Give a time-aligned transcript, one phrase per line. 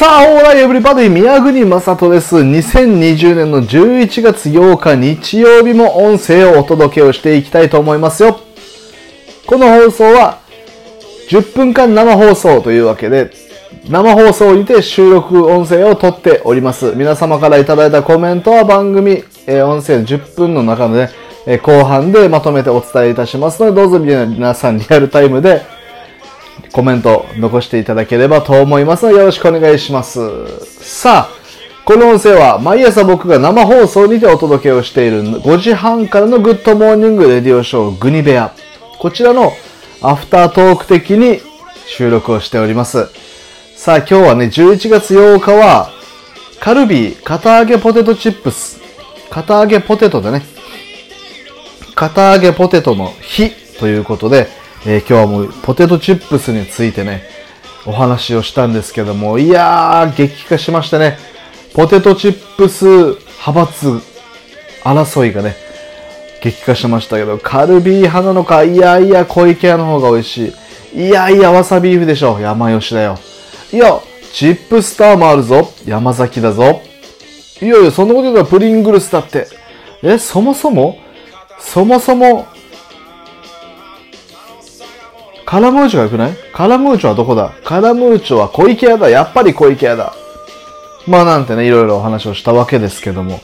[0.00, 2.36] さあ、オーライエブリバディ、宮国正人です。
[2.36, 8.40] 2020年の11月8日日曜日も音声をお届けをしていきたいと思いますよ。
[9.46, 10.38] この放送は
[11.28, 13.30] 10分間生放送というわけで、
[13.90, 16.94] 生放送にて収録音声を撮っております。
[16.96, 21.10] 皆様からいただいたコメントは番組、えー、音声10分の中で、ね、
[21.44, 25.60] えー、後半でまとめてお伝えいたしますので、どうぞ皆さんリアルタイムで
[26.72, 30.20] コメント残していただければと思いますのでよろしくお願いします。
[30.82, 31.40] さあ、
[31.84, 38.52] この音声は毎朝僕が生放送にてお届けをしている5時半からのグッドモーニングレディオショーグニベア。
[38.98, 39.52] こちらの
[40.02, 41.40] アフタートーク的に
[41.86, 43.08] 収録をしております。
[43.74, 45.90] さあ今日はね、11月8日は
[46.60, 48.80] カルビー堅あげポテトチップス。
[49.30, 50.42] 堅あげポテトでね、
[51.94, 54.48] 片揚げポテトの日ということで、
[54.86, 57.22] えー、今日はもうポテトチップスについてね、
[57.86, 61.18] お話をしたんですけども、いやー、激化しましたね。
[61.74, 64.00] ポテトチップス派閥
[64.82, 65.54] 争いがね、
[66.42, 70.52] 激化しましたけど、カルビー派なのか、いやいや、小池屋の方が美味し
[70.94, 71.06] い。
[71.06, 72.40] いやいや、わさビーフでしょ。
[72.40, 73.18] 山吉だよ。
[73.72, 74.00] いや、
[74.32, 75.70] チップスターもあるぞ。
[75.86, 76.80] 山崎だぞ。
[77.60, 79.46] いやいや、そんなこと言うたらプリングルスだって。
[80.02, 80.98] え、そもそも？
[81.58, 82.46] そもそも
[85.50, 86.36] カラムーチョが良くない？
[86.52, 87.52] カラムーチョはどこだ？
[87.64, 89.10] カラムーチョは小池屋だ。
[89.10, 90.14] やっぱり小池屋だ。
[91.08, 93.40] まあなんてね、いろいろお話をしたわけですけども。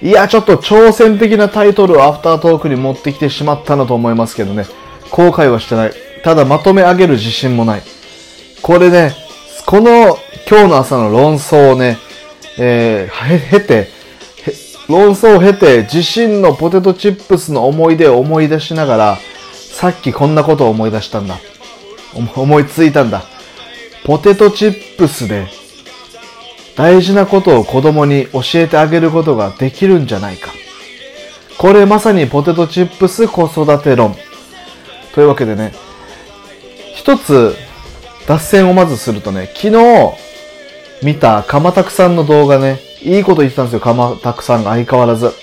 [0.00, 4.64] いや、ちょっと挑戦的なタイトルをアフタートークに持ってきてしまったなと思いますけどね。
[5.10, 5.92] 後悔はしてない。
[6.24, 7.82] ただまとめ上げる自信もない。
[8.62, 9.12] これね、
[9.66, 10.16] この
[10.48, 11.98] 今日の朝の論争をね、
[12.58, 13.88] えー、経て、
[14.88, 19.18] 論争を経て、自身のポテトチップスの思い出を思い出しながら、
[19.52, 21.38] さっきこんなことを思い出したんだ。
[22.14, 23.24] 思いついたんだ。
[24.04, 25.46] ポテトチップスで
[26.76, 30.52] 大事なことを子供に教えてあげることができるんじゃないか。
[31.58, 34.16] これまさにポテトチップス子育て論。
[35.14, 35.72] というわけでね、
[36.94, 37.54] 一つ
[38.26, 39.76] 脱線をまずするとね、昨日
[41.02, 45.34] 見たかまたくさんの動画ね、いいこと言ってたんですよ、かまたくさんが相変わらず。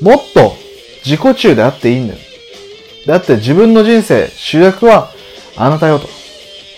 [0.00, 0.56] もっと
[1.04, 2.20] 自己中であっていいんだよ。
[3.06, 5.10] だって自分の人生、主役は
[5.56, 6.08] あなたよと。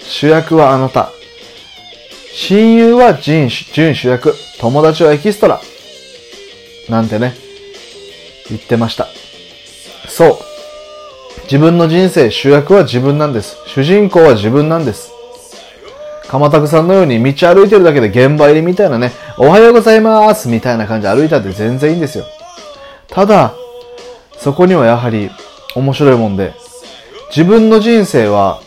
[0.08, 1.10] 主役はあなた。
[2.34, 4.34] 親友は準主役。
[4.58, 5.60] 友達はエキストラ。
[6.88, 7.34] なんてね、
[8.48, 9.08] 言ってました。
[10.08, 10.38] そう。
[11.44, 13.56] 自分の人生、主役は自分なんです。
[13.66, 15.12] 主人公は自分なんです。
[16.28, 22.24] 鎌田さんのように道歩いてるだけで現場入りみたいなね、おはようございますみたいな感じで歩いたって全然いいんですよ。
[23.08, 23.54] ただ、
[24.38, 25.30] そこにはやはり
[25.74, 26.54] 面白いもんで、
[27.30, 28.60] 自分の人生は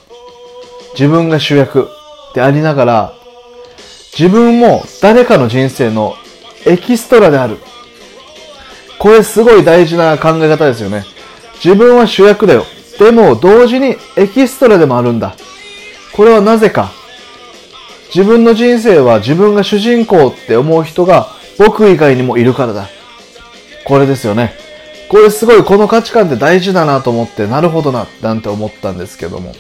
[0.94, 1.90] 自分が主役
[2.34, 3.14] でありながら、
[4.18, 6.16] 自分も誰かの人生の
[6.66, 7.58] エキストラである。
[9.00, 11.06] これすごい大事な考え方ですよね。
[11.64, 12.66] 自分は主役だよ。
[13.00, 15.36] でも同時にエキストラでもあるんだ。
[16.14, 16.92] これはなぜか。
[18.14, 21.28] 自分の人生は自分が主人公って思う人が
[21.60, 22.90] 僕以外にもいるからだ。
[23.86, 24.67] これですよね。
[25.10, 29.54] これすごいこの価値観って大事だなと思って、なるほどな、なんて思ったんですけども。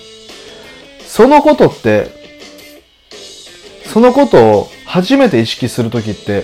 [1.05, 2.11] そのことって、
[3.85, 6.43] そのことを初めて意識するときって、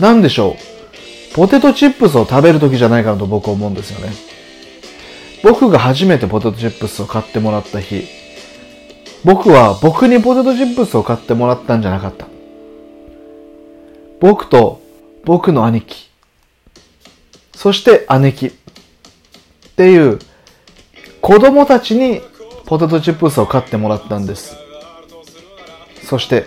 [0.00, 0.56] 何でしょ
[1.32, 1.34] う？
[1.34, 4.12] ポテトチップスを食べるときじゃないかなと僕思うんですよね。
[5.44, 8.06] 僕が初めてポテトチップスを買ってもらった日、
[9.24, 12.26] 僕は僕にポテトチップスを買ってもらったんじゃなかった。
[14.20, 14.80] 僕と
[15.24, 16.09] 僕の兄貴、
[17.60, 18.52] そして姉貴っ
[19.76, 20.18] ていう
[21.20, 22.22] 子供たちに
[22.64, 24.56] ポテトチップスを買ってもらったんです。
[26.04, 26.46] そして、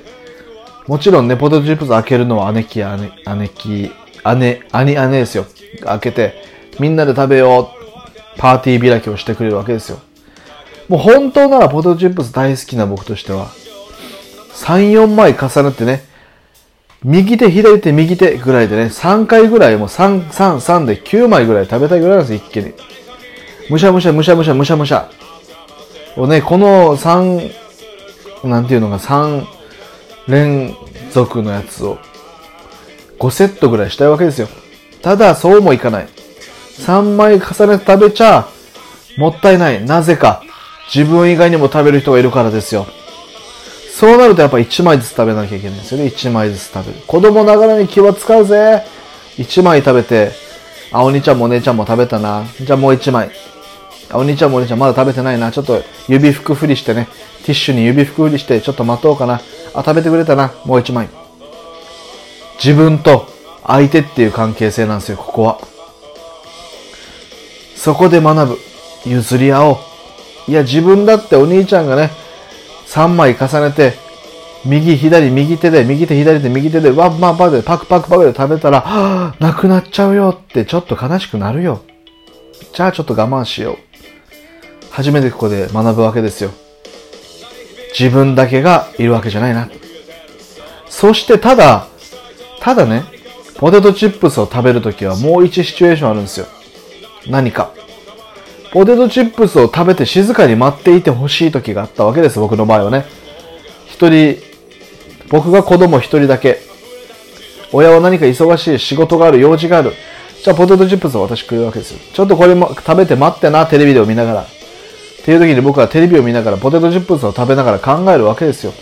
[0.88, 3.92] もちろんね、ポテトチップス開けるのは姉貴や姉、姉貴、
[4.38, 5.46] 姉、兄、姉ですよ。
[5.86, 6.34] 開けて、
[6.80, 10.00] みんなで食べよう、パーティー開きをしてくれるわけですよ。
[10.90, 13.50] もう本当ならポテトチップス大好きな僕としては、
[14.54, 16.12] 3、4枚重ねてね、
[17.04, 22.74] 右手、左手、右手ぐらいでね、3回ぐらいもう3、3、3で9枚ぐらい食べたいぐらいなんです、一気に。
[23.70, 25.10] むしゃむしゃ、むしゃむしゃ、むしゃむしゃ。
[26.16, 27.52] をね、この3、
[28.46, 29.46] なんていうのが3
[30.28, 30.76] 連
[31.12, 31.98] 続のやつを
[33.20, 34.48] 5セットぐらいしたいわけですよ。
[35.02, 36.08] ただ、そうもいかない。
[36.80, 38.48] 3枚重ねて食べちゃ、
[39.18, 39.84] もったいない。
[39.84, 40.42] なぜか。
[40.94, 42.86] 自分以外にも食べる人がいるからですよ。
[43.96, 46.06] そうなるとやっぱ1枚ずつ食べなきゃいけないんですよね。
[46.06, 47.00] 1枚ずつ食べる。
[47.06, 48.84] 子供ながらに気は使うぜ。
[49.38, 50.32] 1枚食べて、
[50.92, 52.44] あ、お兄ちゃんもお姉ちゃんも食べたな。
[52.60, 53.30] じゃあもう1枚。
[54.10, 55.52] あお兄ちゃんもお兄ちゃんまだ食べてないな。
[55.52, 57.08] ちょっと指拭くふりしてね。
[57.44, 59.42] ティッシュに指拭くふりして、ちょっと待とうかな。
[59.76, 60.52] あ、食べてくれたな。
[60.66, 61.08] もう一枚。
[62.56, 63.28] 自分と
[63.64, 65.60] 相手っていう関係性なんですよ、ここは。
[67.76, 68.60] そこで学ぶ。
[69.06, 69.78] 譲り合おう。
[70.48, 72.23] いや、自分だってお兄ちゃんがね、
[72.94, 73.94] 3枚重ねて、
[74.66, 81.82] 右、左、右手で、右手、左手、右手で、ワンマンパで、パクパクパクで食べたら、はぁ、なくなっちゃうよってちょっと悲しくなるよ。
[82.72, 83.78] じゃあちょっと我慢しよう。
[84.92, 86.52] 初めてここで学ぶわけですよ。
[87.98, 89.70] 自分だけがいるわけじゃないな。
[90.88, 91.88] そしてただ、
[92.60, 93.06] ただね、
[93.58, 96.46] ポテトチップスを食べるときはもう一シチュエーションあるんですよ。
[97.28, 97.73] 何か。
[98.74, 103.06] ポテトチップスを食べて静かに待っていてほしい時があったわけです、僕の場合はね。
[103.86, 104.38] 一人、
[105.30, 106.60] 僕が子供一人だけ。
[107.72, 109.94] 親は何か忙しい、仕事がある、用事がある。
[110.44, 112.00] じゃあポテトチップスを私食うわけですよ。
[112.14, 114.42] ちょっとこれも食べて待ってな、テレビでを見ながら。
[114.42, 114.46] っ
[115.24, 118.74] ていう時に僕はテレビを見ながらポテトチップスを食べながら考えるわけですよ。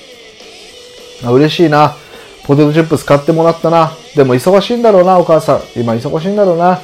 [1.26, 1.98] あ嬉しいな。
[2.46, 3.92] ポテトチップス買ってもらったな。
[4.16, 5.62] でも忙しいんだろうな、お母さん。
[5.76, 6.80] 今忙しいんだろうな。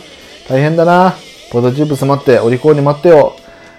[0.50, 1.16] 大変だな。
[1.52, 3.36] ポテトチップス待って、お利口に待ってよ。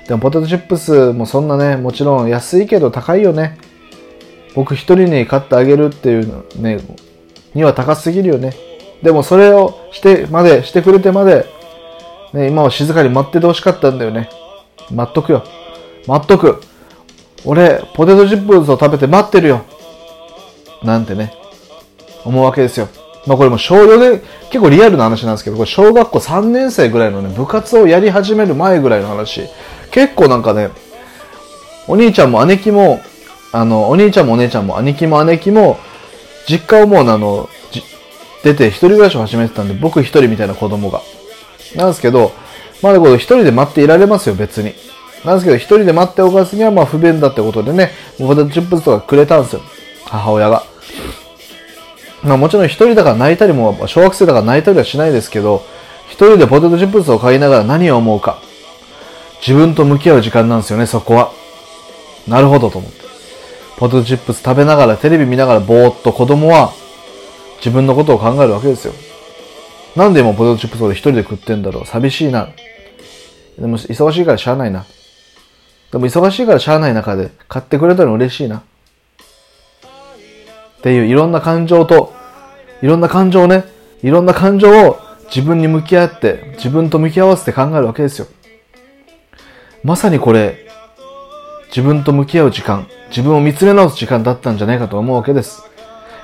[0.06, 3.58] でもポテトチップスもそんなね、もちろん安いけど高いよね。
[4.54, 6.80] 僕一人に買ってあげるっていうのね、
[7.54, 8.54] には高すぎるよね。
[9.02, 11.46] でもそれをしてまで、してくれてまで、
[12.32, 14.28] ね、今は静かに待っててほしかったんだよね。
[14.90, 15.44] 待っとくよ。
[16.06, 16.60] 待っとく。
[17.44, 19.62] 俺、ポテトチップスを食べて待ってるよ。
[20.82, 21.34] なんてね、
[22.24, 22.88] 思うわけですよ。
[23.28, 29.42] まあこれも小4で、結構リアルな話なんですけど、これ小学校3年生ぐらいのね、部活をやり始める前ぐらいの話。
[29.90, 30.70] 結構なんかね、
[31.86, 33.02] お兄ちゃんも姉貴も、
[33.52, 35.78] あの、お兄ちゃんもお姉ちゃんも、兄貴も姉貴も、
[36.48, 37.50] 実家をもうあの、
[38.42, 41.02] 出て一人暮らしを始めてたんで、僕一人みたいな子供が。
[41.76, 42.32] なんですけど、
[42.80, 44.72] まだこれ一人で待っていられますよ、別に。
[45.26, 49.60] なんですけど、一人で待っておかずにはまあ不便だってことでね、ポテトチップスとかくれたんですよ。
[50.06, 50.62] 母親が。
[52.22, 55.64] まあもちろん一人だから泣いたりも、小学生だから泣いたりはしないですけど、
[56.08, 58.40] 一人でポテトチップスを買いながら何を思うか。
[59.40, 61.32] 自分と向き合う時間なんですよね、そこは。
[62.26, 62.98] なるほどと思って。
[63.76, 66.72] ポテトチップス食べながら、テレビ見ながらぼーっと子供は
[67.58, 68.94] 自分のことを考えるわけですよ。
[69.94, 72.48] なんで今ポテトチップスを一人で食ってんだろう寂しいな。
[73.58, 74.84] でも忙しいからしゃあないな。
[75.90, 78.58] でも忙しいからしゃあない中で買ってくれたの嬉しいな。
[78.58, 78.62] っ
[80.82, 82.07] ていういろんな感情と、
[82.82, 83.64] いろんな感情をね、
[84.02, 88.26] いろんな感情を自分に向き合って、自分と向き合わせて考えるわけですよ。
[89.84, 90.66] まさにこれ、
[91.68, 95.62] 自分と向き合う時間、自分を見つめ直す時間だったんじゃないかと思うわけです。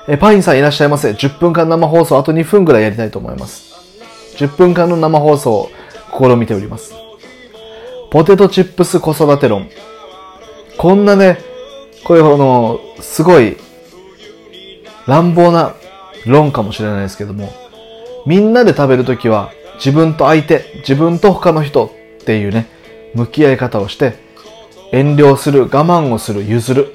[0.07, 1.11] え、パインさんいらっしゃいませ。
[1.11, 3.75] 10分間生放送、あと2分ぐらいやりたいと思います。
[4.37, 5.69] 10分間の生放送を
[6.11, 6.93] 試みております。
[8.11, 9.69] ポテトチップス子育て論。
[10.77, 11.39] こんなね、
[12.03, 13.57] こういうの、すごい
[15.07, 15.73] 乱暴な
[16.31, 17.53] 論かもしれないですけども、
[18.25, 21.87] みんなで食べるときは自分と相手、自分と他の人
[22.21, 22.67] っていうね、
[23.13, 24.13] 向き合い方をして、
[24.91, 26.93] 遠慮する、我慢をする、譲る。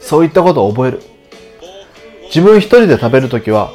[0.00, 1.02] そういったことを覚える。
[2.26, 3.70] 自分一人で食べるときは、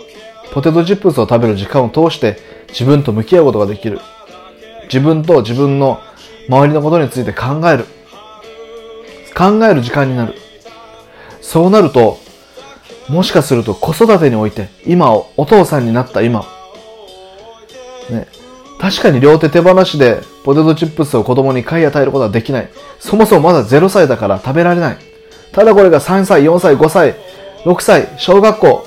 [0.51, 3.99] ポテトチップスを食べる時間を通して自分と向き合うことができる。
[4.83, 6.01] 自分と自分の
[6.49, 7.85] 周りのことについて考える。
[9.35, 10.35] 考える時間になる。
[11.41, 12.19] そうなると、
[13.09, 16.45] もしかすると子育てにおいて、今を、お父さんになった今、
[18.09, 18.27] ね、
[18.79, 22.69] 確かに両手手放しでポテトチップスを子供に買い与えることはできない。
[22.99, 24.97] そもそもまだ0歳だから食べられない。
[25.51, 27.15] ただこれが3歳、4歳、5歳、
[27.65, 28.85] 6歳、小学校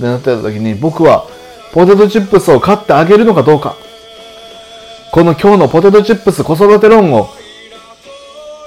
[0.00, 1.26] でなってた時に僕は
[1.72, 3.76] ポテトチップスを買ってあげるのかどうか。
[5.12, 7.28] この今日のポテトチップス子育て論を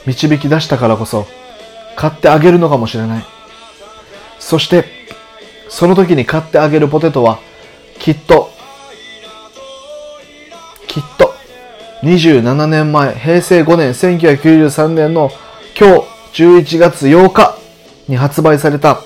[0.05, 1.27] 導き出したからこそ
[1.95, 3.25] 買ってあげるのかもしれない。
[4.39, 4.85] そして、
[5.67, 7.39] その時に買ってあげるポテトは、
[7.99, 8.49] きっと、
[10.87, 11.33] きっと、
[12.03, 15.31] 27年前、平成5年、1993年の
[15.77, 15.99] 今
[16.33, 17.57] 日、11月8日
[18.07, 19.01] に発売された、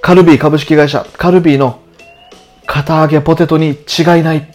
[0.00, 1.80] カルビー株式会社、カルビーの
[2.66, 3.76] 片揚げポテトに違い
[4.22, 4.48] ない。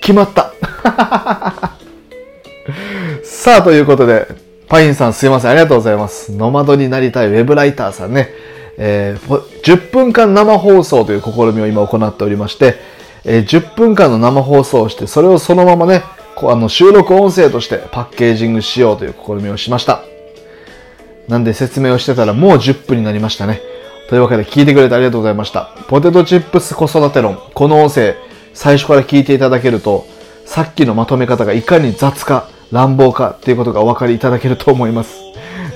[0.00, 0.52] 決まった
[3.22, 4.26] さあ、ということで、
[4.72, 5.50] パインさんすいません。
[5.50, 6.32] ありがとうございます。
[6.32, 8.30] ノマドになりたいウェブライターさんね。
[8.78, 12.76] えー、10分間生放送という試みを今行っておりまして、
[13.26, 16.02] えー、10分間の生放送をして、それをそのままね、
[16.38, 20.04] あの収録音声としてパッケージングしようという試みをしました。
[21.28, 23.60] なんで説明をしてたらもう10分になりましたね。
[24.08, 25.76] というわけで聞いてくれてありがとうございました。
[25.88, 27.38] ポテトチップス子育て論。
[27.52, 28.14] この音声、
[28.54, 30.06] 最初から聞いていただけると、
[30.46, 35.20] さっきのまとめ方がいかに雑か、乱暴かっていうことがお分かりいただけると思います。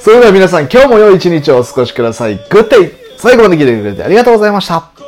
[0.00, 2.36] それでは皆さん今日も良い一日をお過ごしください。
[2.50, 5.05] グッデイ最後まで聞いてくれてありがとうございました。